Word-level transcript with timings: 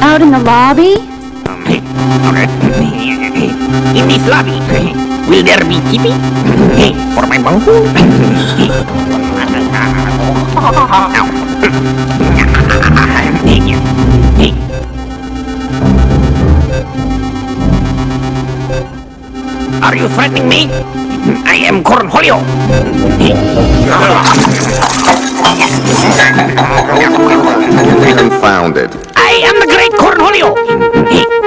Out 0.00 0.22
in 0.22 0.30
the 0.30 0.38
lobby? 0.38 0.94
Um, 1.46 1.66
in 3.96 4.08
this 4.08 4.26
lobby, 4.28 4.60
will 5.28 5.42
there 5.42 5.64
be 5.64 5.80
TV 5.88 6.12
for 7.14 7.26
my 7.26 7.38
bunghole? 7.42 7.86
Are 19.86 19.94
you 19.94 20.08
threatening 20.08 20.48
me? 20.48 20.66
I 21.46 21.54
am 21.66 21.82
Cornholio. 21.82 22.38
Confounded. 28.16 28.90
I 29.14 29.15
great 30.26 30.42
Cornholio. 30.42 30.54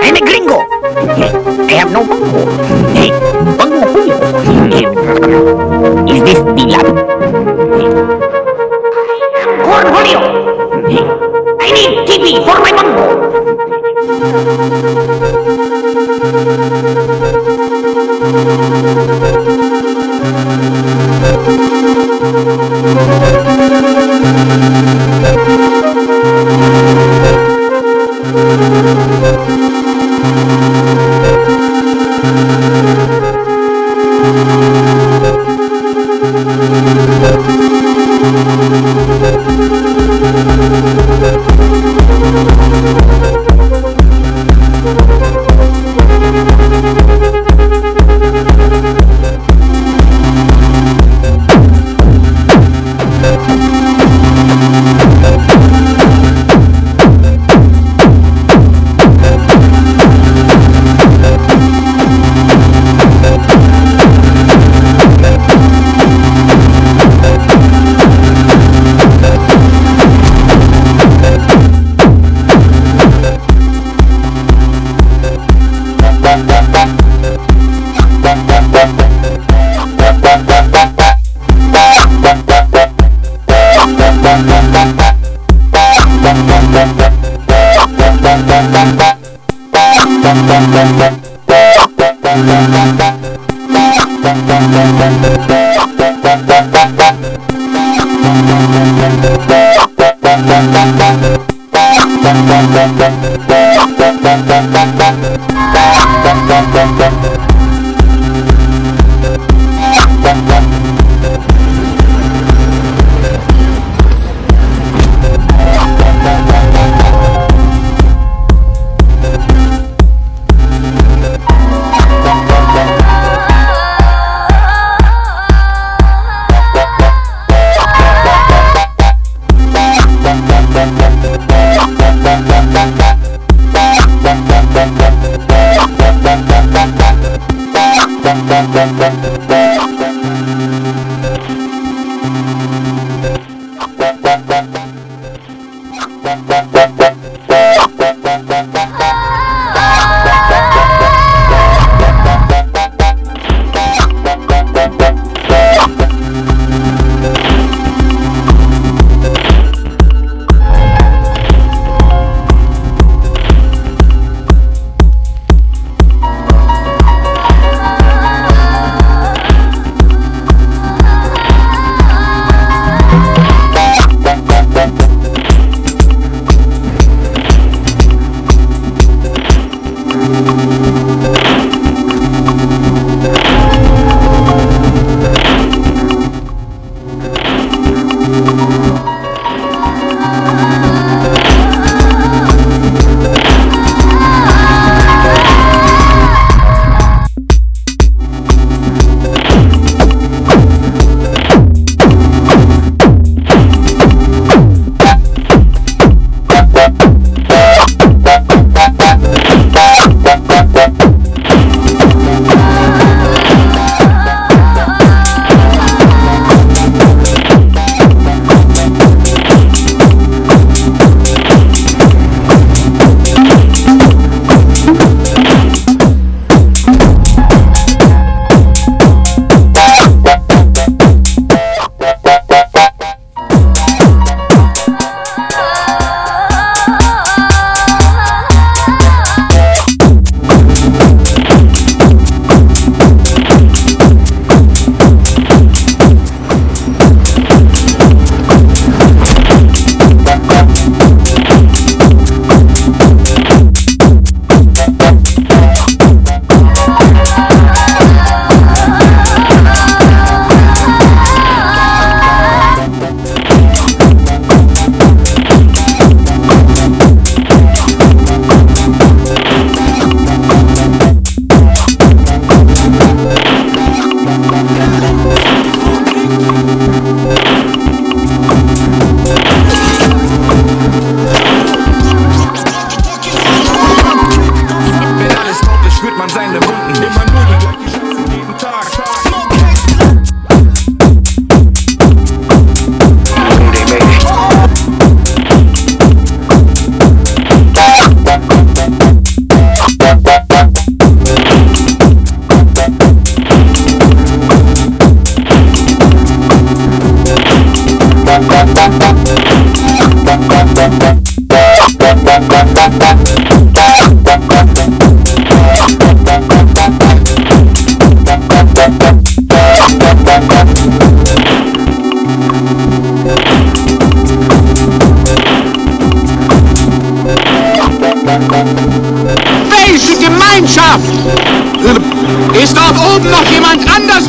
I'm 0.01 0.15
a 0.15 0.19
gringo. 0.21 0.59
Hey, 1.15 1.31
I 1.67 1.77
have 1.79 1.91
no 1.91 2.03
bungo. 2.05 2.45
Bungo 3.57 3.81
Julio. 4.55 4.89
Is 6.07 6.21
this 6.23 6.39
the 6.39 6.65
lab? 6.71 6.85
Cornholio. 9.65 10.19
I 11.59 11.71
need 11.71 11.91
TV 12.07 12.25
for 12.45 12.57
my 12.61 12.71
bungo. 12.71 13.05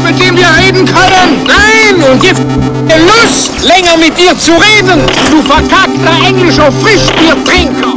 Mit 0.04 0.20
dem 0.20 0.36
wir 0.36 0.46
reden 0.58 0.84
können? 0.84 1.46
Nein, 1.46 2.02
und 2.10 2.20
gibt 2.20 2.40
Lust, 2.40 3.50
länger 3.62 3.96
mit 3.96 4.16
dir 4.18 4.36
zu 4.38 4.52
reden, 4.52 5.00
du 5.30 5.42
verkackter 5.42 6.26
englischer 6.26 6.70
Frischbiertrinker. 6.72 7.94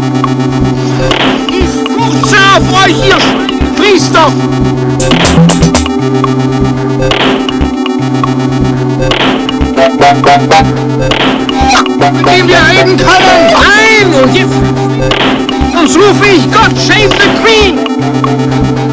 Ich 1.50 1.66
furze 1.92 2.38
auf 2.56 2.86
euch, 2.86 2.96
ihr 3.08 3.18
Priester. 3.76 4.32
Mit 12.12 12.28
dem 12.28 12.48
wir 12.48 12.58
reden 12.58 12.98
können? 12.98 13.40
Nein, 13.54 14.24
und 14.24 14.36
jetzt... 14.36 14.54
Sonst 15.74 15.96
rufe 15.98 16.26
ich 16.28 16.52
Gott 16.52 16.78
save 16.78 17.10
the 17.10 17.30
Queen! 17.44 18.93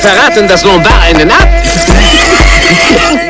Verraten, 0.00 0.48
dass 0.48 0.64
Lombard 0.64 1.02
einen 1.02 1.30
hat. 1.30 1.48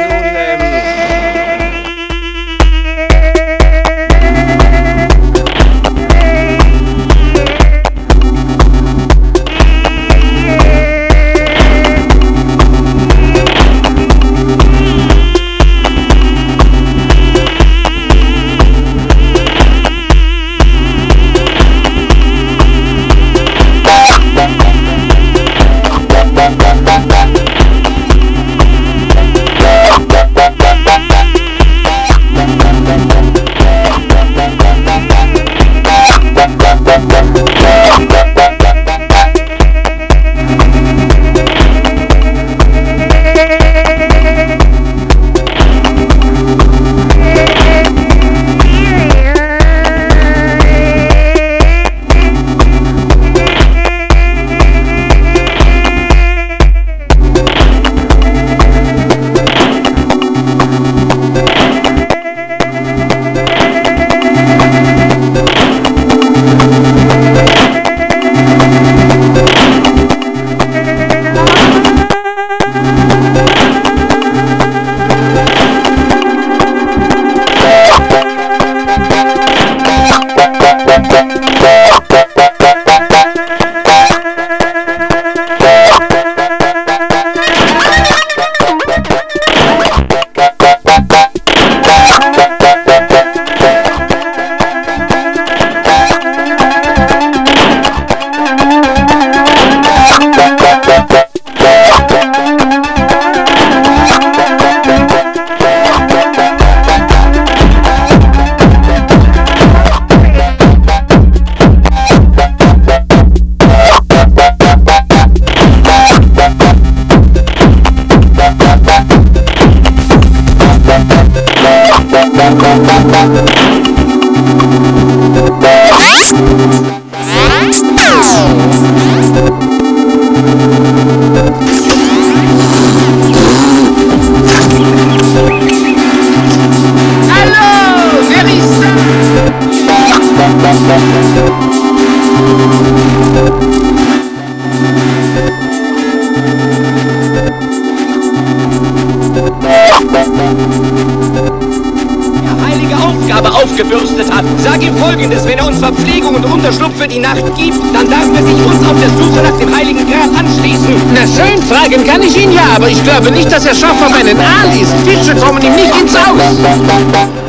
Für 157.09 157.15
die 157.15 157.21
Nacht 157.21 157.57
gibt, 157.57 157.79
dann 157.95 158.11
darf 158.11 158.27
er 158.37 158.43
sich 158.43 158.67
uns 158.67 158.87
auf 158.87 159.00
der 159.00 159.09
Suche 159.09 159.43
nach 159.43 159.59
dem 159.59 159.75
heiligen 159.75 160.07
Gral 160.11 160.29
anschließen. 160.38 160.95
Na 161.15 161.21
schön, 161.21 161.62
fragen 161.62 162.07
kann 162.07 162.23
ich 162.23 162.37
ihn 162.37 162.53
ja, 162.53 162.65
aber 162.77 162.88
ich 162.88 163.03
glaube 163.03 163.31
nicht, 163.31 163.50
dass 163.50 163.65
er 163.65 163.75
scharf 163.75 163.97
auf 164.03 164.12
einen 164.12 164.38
Aal 164.38 164.69
ist. 164.79 164.93
Fische 165.07 165.35
kommen 165.37 165.62
ihm 165.62 165.75
nicht 165.75 165.95
ins 165.99 166.12
Haus. 166.12 166.37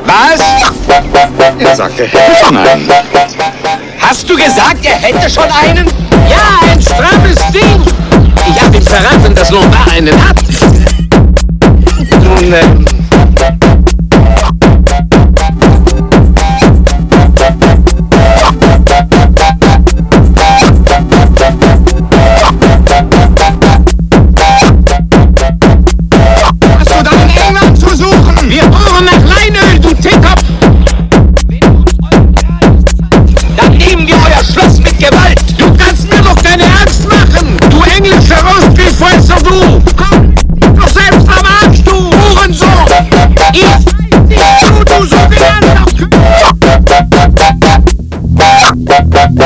Was? 0.06 0.40
Er 1.60 1.76
sagte, 1.76 2.04
er 2.04 2.10
hätte 2.10 2.46
schon 2.46 2.56
einen. 2.56 2.88
Hast 4.00 4.30
du 4.30 4.36
gesagt, 4.38 4.86
er 4.86 4.96
hätte 4.96 5.30
schon 5.30 5.44
einen? 5.44 5.86
Ja, 6.30 6.72
ein 6.72 6.82
strammes 6.82 7.52
Ding. 7.52 7.84
Ich 8.50 8.62
hab 8.62 8.74
ihm 8.74 8.82
verraten, 8.82 9.36
dass 9.36 9.50
Lombard 9.50 9.94
einen 9.94 10.16
hat. 10.26 10.38
Nun, 12.24 12.54
ähm, 12.54 12.99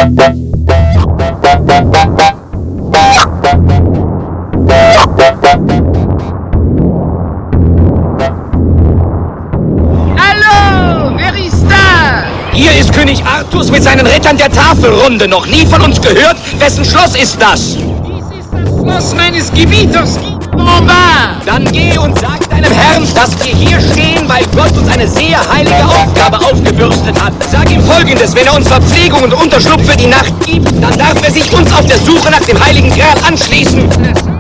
Hier 0.04 0.12
ist 12.80 12.94
König 12.94 13.24
Artus 13.26 13.72
mit 13.72 13.82
seinen 13.84 14.06
Rittern 14.06 14.38
der 14.38 14.52
Tafelrunde. 14.52 15.28
Noch 15.28 15.46
nie 15.48 15.66
von 15.66 15.82
uns 15.82 16.02
gehört? 16.02 16.36
Wessen 16.60 16.84
Schloss 16.84 17.16
ist 17.16 17.42
das? 17.42 17.78
Dies 17.78 18.26
ist 18.40 18.50
das 18.52 18.70
Schloss 18.70 19.16
meines 19.16 19.52
Gebieters, 19.54 20.20
Lombard. 20.52 21.46
Dann 21.46 21.64
geh 21.72 21.98
und 21.98 22.20
sag 22.20 22.43
deinem 22.54 22.72
Herrn, 22.72 23.08
dass 23.16 23.32
wir 23.46 23.56
hier 23.56 23.80
stehen, 23.82 24.28
weil 24.28 24.44
Gott 24.56 24.78
uns 24.78 24.90
eine 24.90 25.08
sehr 25.08 25.40
heilige 25.52 25.86
Aufgabe 25.86 26.38
aufgebürstet 26.38 27.22
hat. 27.22 27.34
Sag 27.52 27.72
ihm 27.72 27.84
folgendes, 27.84 28.36
wenn 28.36 28.46
er 28.46 28.56
uns 28.56 28.68
Verpflegung 28.68 29.24
und 29.24 29.34
Unterschlupf 29.34 29.90
für 29.90 29.98
die 29.98 30.08
Nacht 30.08 30.34
gibt, 30.46 30.72
dann 30.82 30.98
darf 30.98 31.22
er 31.24 31.32
sich 31.32 31.52
uns 31.54 31.72
auf 31.74 31.86
der 31.86 31.98
Suche 32.00 32.30
nach 32.30 32.46
dem 32.46 32.64
heiligen 32.64 32.90
Gral 32.90 33.18
anschließen. 33.28 34.33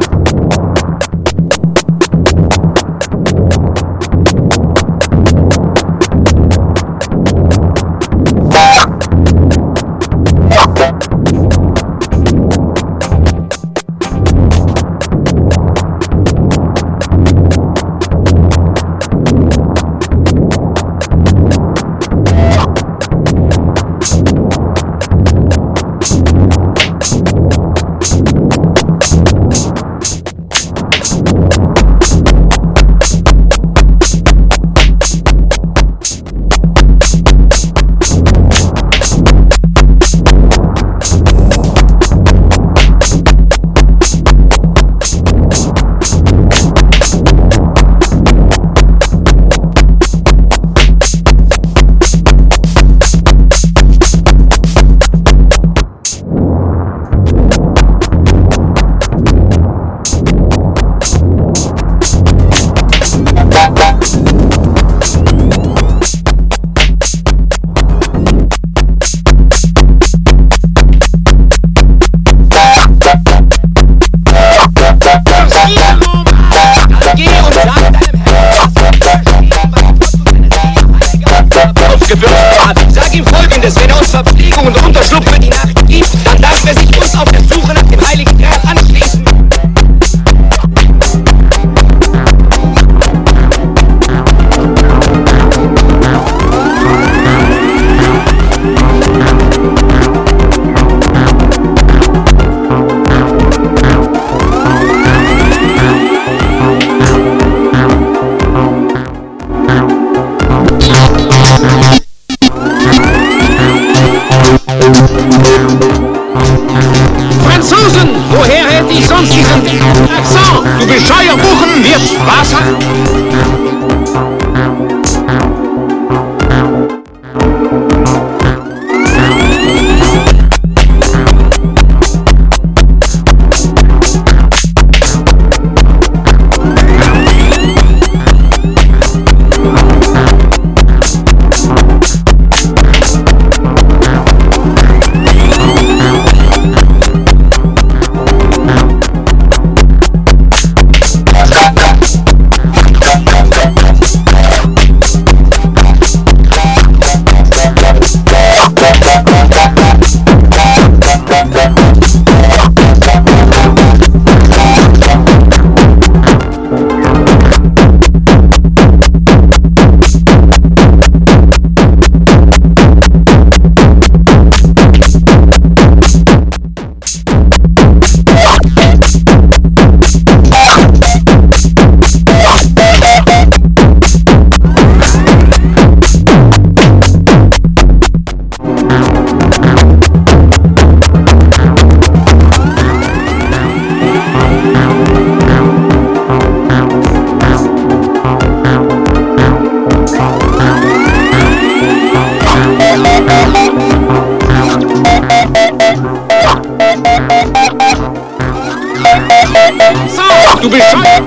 So, 210.10 210.60
du 210.62 210.70
bescheuert. 210.70 211.24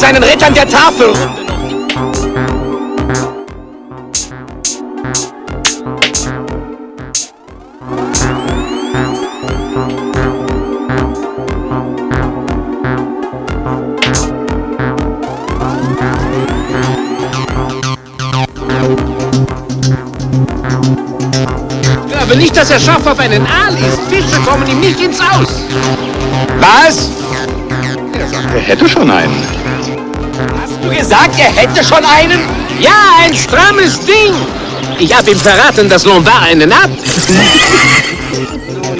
seinen 0.00 0.24
Rittern 0.24 0.54
der 0.54 0.66
Tafel. 0.66 1.12
Ich 22.06 22.12
glaube 22.12 22.36
nicht, 22.36 22.56
dass 22.56 22.70
er 22.70 22.80
scharf 22.80 23.06
auf 23.06 23.18
einen 23.18 23.46
Aal 23.46 23.74
ist. 23.74 24.00
Fische 24.08 24.40
kommen 24.46 24.66
ihm 24.66 24.80
nicht 24.80 24.98
ins 24.98 25.20
Aus. 25.20 25.64
Was? 26.58 27.10
Er 28.18 28.28
sagte, 28.28 28.54
er 28.54 28.60
hätte 28.62 28.88
schon 28.88 29.10
einen. 29.10 29.69
Hast 30.62 30.78
du 30.82 30.90
gesagt, 30.90 31.38
er 31.38 31.52
hätte 31.52 31.84
schon 31.84 32.04
einen? 32.04 32.40
Ja, 32.78 32.90
ein 33.22 33.34
strammes 33.34 34.00
Ding. 34.00 34.34
Ich 34.98 35.16
hab 35.16 35.26
ihm 35.28 35.38
verraten, 35.38 35.88
dass 35.88 36.04
Lombard 36.04 36.42
einen 36.42 36.74
hat. 36.74 36.88
Nun, 36.88 36.96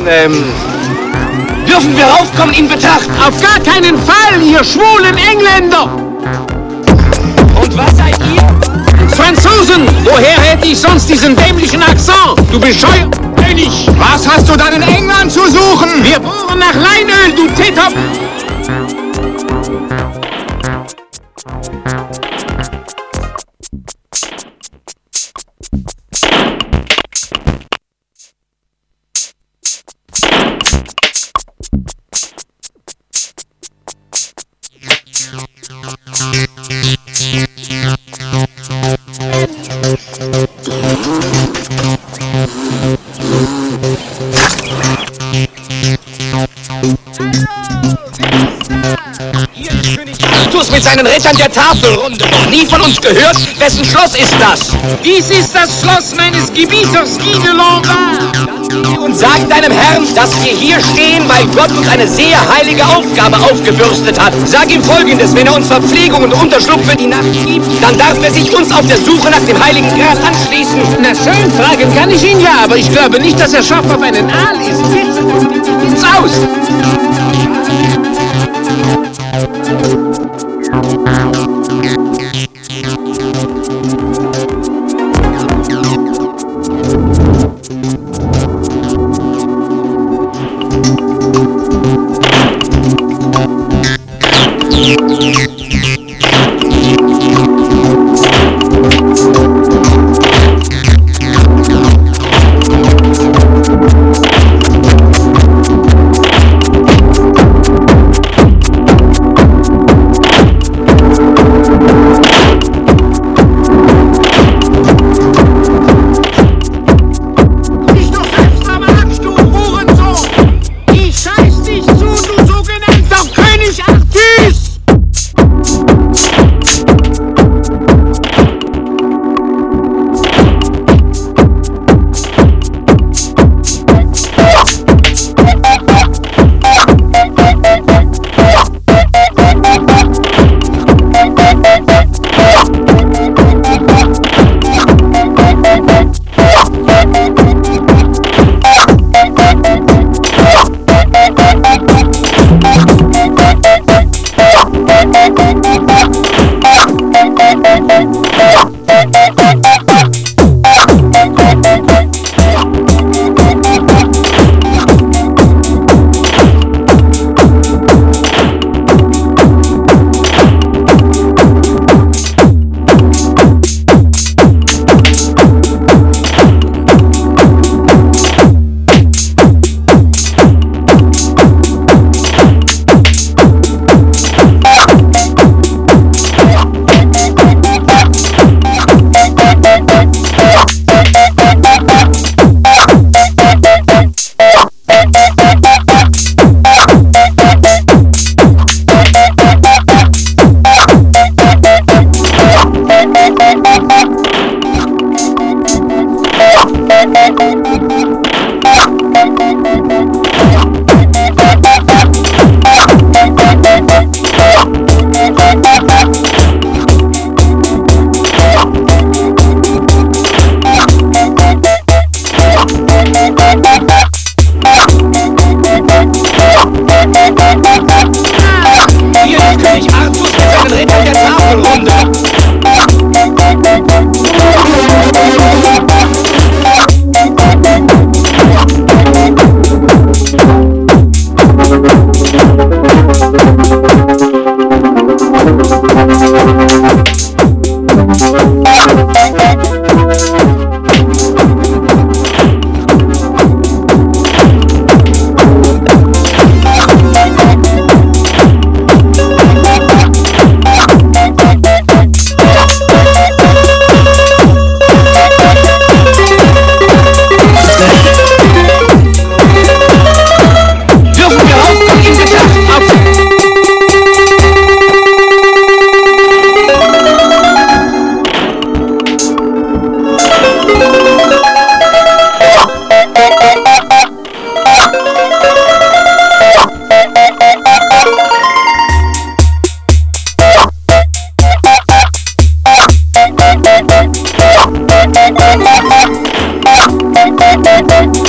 ähm, 0.09 0.45
dürfen 1.69 1.97
wir 1.97 2.05
raufkommen 2.05 2.55
in 2.55 2.69
Betracht? 2.69 3.09
Auf 3.27 3.41
gar 3.41 3.59
keinen 3.61 3.99
Fall, 3.99 4.41
ihr 4.43 4.63
schwulen 4.65 5.17
Engländer. 5.17 5.85
Und 7.63 7.77
was 7.77 7.97
seid 7.97 8.19
ihr? 8.35 8.49
Franzosen, 9.11 9.87
woher 10.05 10.41
hätte 10.41 10.67
ich 10.67 10.79
sonst 10.79 11.09
diesen 11.09 11.37
dämlichen 11.37 11.83
Akzent? 11.83 12.39
Du 12.51 12.59
bescheuert. 12.59 13.15
Was 13.99 14.27
hast 14.27 14.49
du 14.49 14.57
dann 14.57 14.73
in 14.75 14.83
England 14.83 15.31
zu 15.31 15.41
suchen? 15.41 16.03
Wir 16.03 16.19
bohren 16.21 16.59
nach 16.59 16.75
Leinöl, 16.75 17.35
du 17.37 17.47
Tetop. 17.55 17.93
Seinen 50.91 51.07
Rittern 51.07 51.37
der 51.37 51.51
Tafelrunde. 51.51 52.25
Noch 52.31 52.51
nie 52.51 52.67
von 52.67 52.81
uns 52.81 53.01
gehört? 53.01 53.37
Wessen 53.59 53.85
Schloss 53.85 54.17
ist 54.17 54.35
das? 54.41 54.73
Dies 55.05 55.31
ist 55.31 55.55
das 55.55 55.81
Schloss 55.81 56.15
meines 56.17 56.53
Gebieters, 56.53 57.19
Guy 57.19 57.39
de 57.39 57.51
Lombard. 57.51 58.99
Und 58.99 59.17
sag 59.17 59.49
deinem 59.49 59.73
Herrn, 59.73 60.07
dass 60.15 60.43
wir 60.43 60.53
hier 60.53 60.81
stehen, 60.81 61.29
weil 61.29 61.47
Gott 61.55 61.71
uns 61.77 61.89
eine 61.89 62.07
sehr 62.07 62.39
heilige 62.57 62.85
Aufgabe 62.85 63.37
aufgebürstet 63.39 64.19
hat. 64.19 64.33
Sag 64.47 64.71
ihm 64.71 64.83
folgendes, 64.83 65.35
wenn 65.35 65.47
er 65.47 65.55
uns 65.55 65.69
Verpflegung 65.69 66.25
und 66.25 66.33
Unterschlupf 66.35 66.89
für 66.89 66.97
die 66.97 67.07
Nacht 67.07 67.33
gibt, 67.33 67.67
dann 67.83 67.97
darf 67.99 68.19
er 68.23 68.33
sich 68.33 68.53
uns 68.55 68.73
auf 68.73 68.87
der 68.87 68.99
Suche 68.99 69.31
nach 69.31 69.45
dem 69.47 69.63
Heiligen 69.63 69.89
Gral 69.89 70.17
anschließen. 70.27 70.81
Na 71.03 71.15
schön, 71.15 71.51
fragen 71.53 71.95
kann 71.95 72.11
ich 72.11 72.23
ihn 72.25 72.41
ja, 72.41 72.65
aber 72.65 72.77
ich 72.77 72.91
glaube 72.91 73.21
nicht, 73.21 73.39
dass 73.41 73.53
er 73.53 73.63
scharf 73.63 73.87
auf 73.93 74.03
einen 74.03 74.29
Aal 74.31 74.61
ist. 74.61 74.81
Ins 75.83 76.05
Aus. 76.05 77.10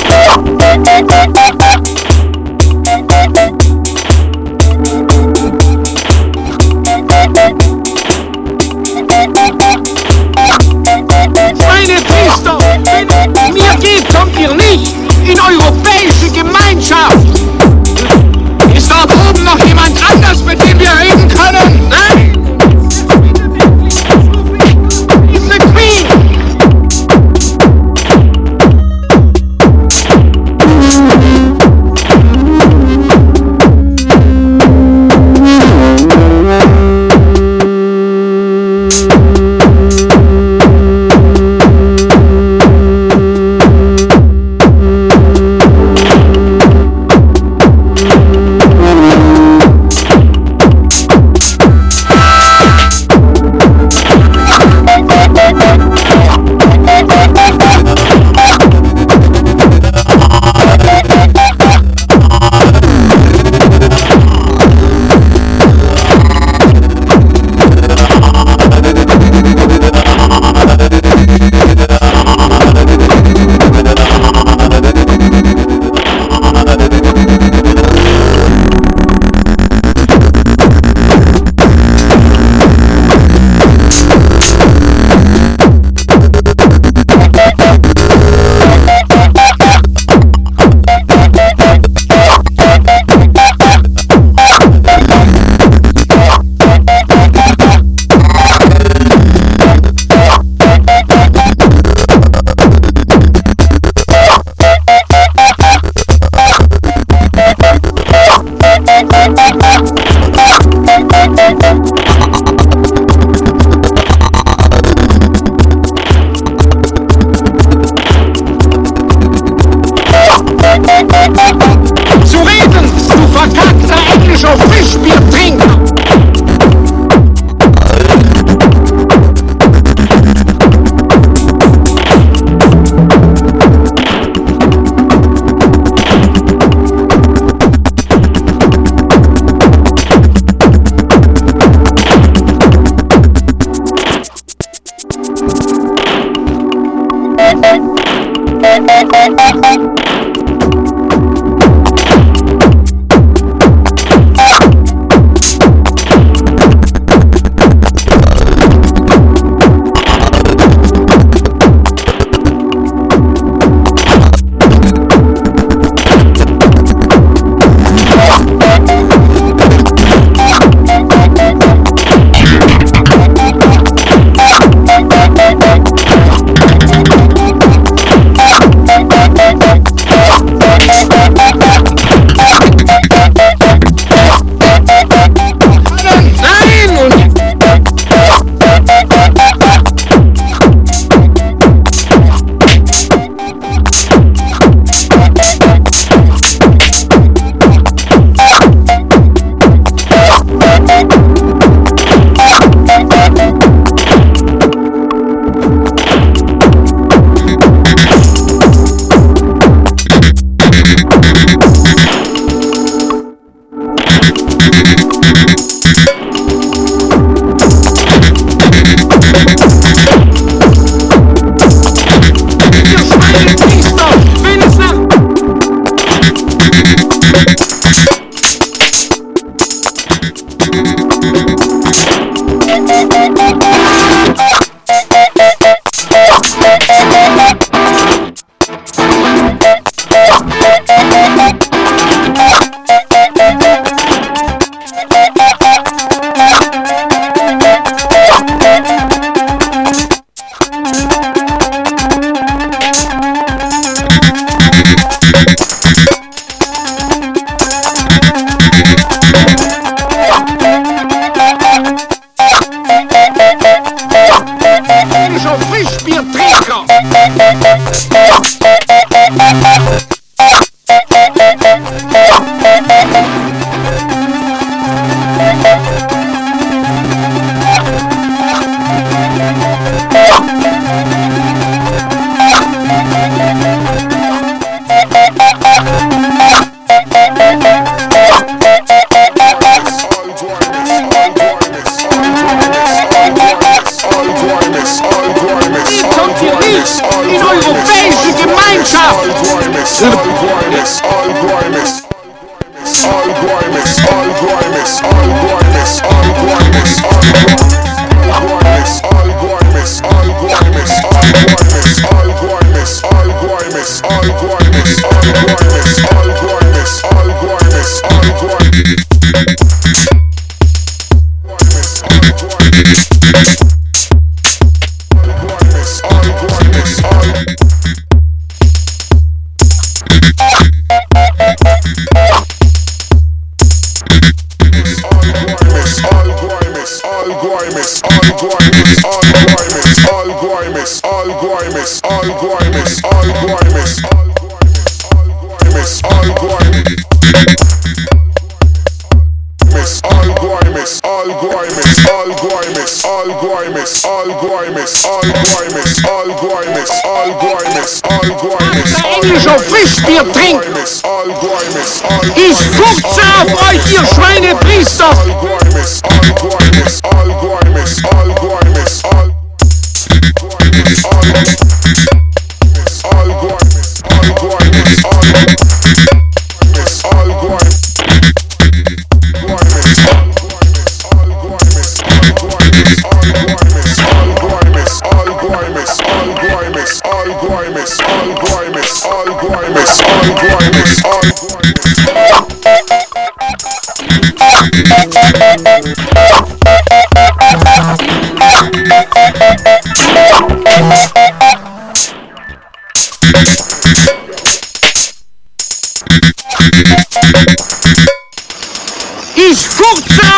Thank 0.03 1.51
you. 1.51 1.60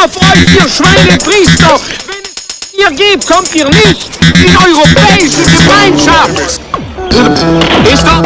Auf 0.03 0.17
euch, 0.17 0.55
ihr 0.55 0.67
Schweinepriester! 0.69 1.79
Wenn 2.07 2.23
es 2.23 2.73
ihr 2.73 2.91
geht, 2.91 3.25
kommt 3.25 3.55
ihr 3.55 3.69
nicht 3.69 4.09
in 4.43 4.57
europäische 4.57 5.43
Gemeinschaft! 5.43 6.59
Ist 7.91 8.05
er? 8.05 8.23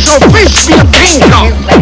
Verkackter 0.00 0.38
englischer 0.38 0.86
Fischbiertrinker! 0.92 1.79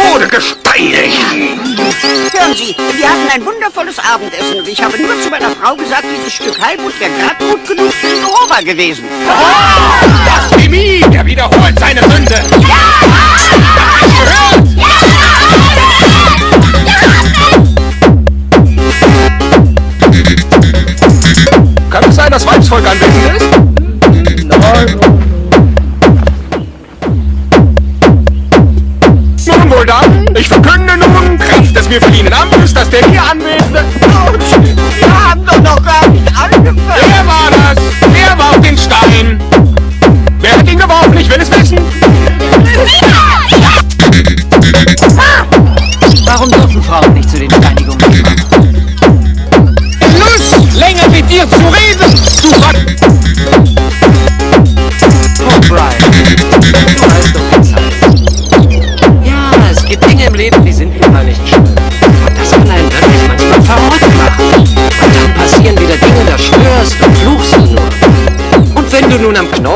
Tode 0.00 0.28
gesteinigt. 0.28 1.18
Hören 2.32 2.54
Sie, 2.54 2.74
wir 2.96 3.08
hatten 3.08 3.28
ein 3.34 3.44
wundervolles 3.44 3.98
Abendessen 3.98 4.60
und 4.60 4.68
ich 4.68 4.82
habe 4.82 4.96
nur 4.98 5.20
zu 5.20 5.28
meiner 5.28 5.50
Frau 5.50 5.76
gesagt, 5.76 6.04
dieses 6.16 6.32
Stück 6.32 6.58
Heilbutt 6.60 6.98
wäre 6.98 7.10
gerade 7.10 7.44
gut 7.44 7.68
genug 7.68 7.92
für 7.92 8.06
Jehova 8.06 8.60
gewesen. 8.60 9.04
Blasphemie, 10.24 11.04
der 11.12 11.26
wiederholt 11.26 11.78
seine 11.78 12.00
Sünde. 12.02 12.34
Kann 21.90 22.04
es 22.08 22.16
sein, 22.16 22.30
dass 22.30 22.46
Weibsvolk 22.46 22.86
anwesend 22.86 23.36
ist? 23.36 23.59
Des 31.90 31.96
mir 31.96 32.02
verliehenen 32.02 32.32
Amtes, 32.32 32.72
dass 32.72 32.88
der 32.88 33.04
hier 33.10 33.20
Anwesende... 33.20 33.99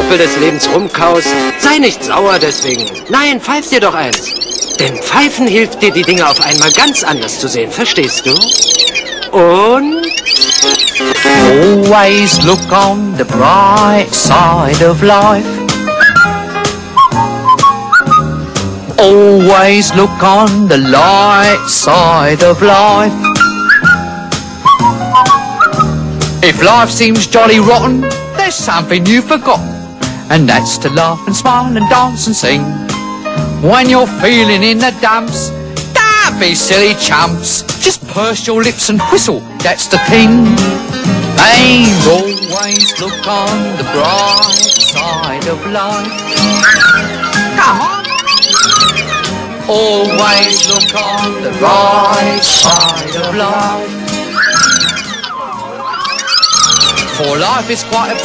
Knorpel 0.04 0.18
des 0.18 0.36
Lebens 0.36 0.68
rumkaust, 0.68 1.28
sei 1.58 1.78
nicht 1.78 2.04
sauer 2.04 2.38
deswegen. 2.38 2.84
Nein, 3.08 3.40
pfeif 3.40 3.68
dir 3.70 3.80
doch 3.80 3.94
eins. 3.94 4.34
Denn 4.78 4.96
Pfeifen 4.96 5.46
hilft 5.46 5.80
dir, 5.80 5.92
die 5.92 6.02
Dinge 6.02 6.28
auf 6.28 6.40
einmal 6.44 6.70
ganz 6.72 7.02
anders 7.04 7.40
zu 7.40 7.48
sehen, 7.48 7.70
verstehst 7.70 8.26
du? 8.26 8.32
Und 9.34 10.04
Always 11.48 12.42
look 12.44 12.60
on 12.70 13.16
the 13.16 13.24
bright 13.24 14.12
side 14.12 14.82
of 14.82 15.02
life. 15.02 15.46
Always 18.98 19.94
look 19.94 20.22
on 20.22 20.68
the 20.68 20.78
light 20.78 21.64
side 21.66 22.42
of 22.42 22.60
life. 22.60 23.12
If 26.42 26.62
life 26.62 26.90
seems 26.90 27.26
jolly 27.26 27.58
rotten, 27.58 28.02
there's 28.36 28.54
something 28.54 29.06
you've 29.06 29.26
forgotten, 29.26 29.73
and 30.30 30.48
that's 30.48 30.78
to 30.78 30.90
laugh 30.90 31.20
and 31.26 31.34
smile 31.34 31.76
and 31.76 31.88
dance 31.88 32.26
and 32.26 32.36
sing. 32.36 32.62
When 33.62 33.88
you're 33.88 34.06
feeling 34.06 34.62
in 34.62 34.78
the 34.78 34.96
dumps, 35.00 35.50
don't 35.92 36.38
be 36.40 36.54
silly 36.54 36.94
chumps. 37.00 37.62
Just 37.80 38.06
purse 38.08 38.46
your 38.46 38.62
lips 38.62 38.88
and 38.88 39.00
whistle, 39.10 39.40
that's 39.58 39.86
the 39.86 39.98
thing. 40.10 40.54
Always 42.06 43.00
look 43.00 43.26
on 43.26 43.76
the 43.76 43.84
bright 43.92 44.72
side 44.92 45.46
of 45.48 45.58
life. 45.72 46.12
Come 47.56 47.80
on. 47.80 48.04
Always 49.68 50.68
look 50.68 50.94
on 50.94 51.42
the 51.42 51.50
right 51.60 52.40
side 52.42 53.16
of 53.16 53.34
life. 53.34 53.90
For 57.16 57.38
life 57.38 57.70
is 57.70 57.82
quite 57.84 58.12
a 58.12 58.18